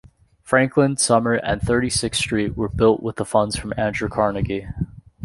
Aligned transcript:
Franklin, 0.41 0.97
Sumner, 0.97 1.33
and 1.35 1.61
Thirty-Sixth 1.61 2.19
Street 2.19 2.57
were 2.57 2.69
built 2.69 3.03
with 3.03 3.17
funds 3.17 3.55
from 3.55 3.71
Andrew 3.77 4.09
Carnegie. 4.09 4.67